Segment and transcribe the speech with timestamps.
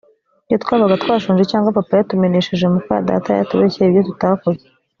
[0.47, 4.61] iyo twabaga twashonje cyangwa papa yatumeneshe mukadata yatubeshyeye ibyo tutakoze